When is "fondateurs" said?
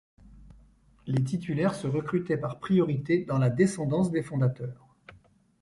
4.23-4.87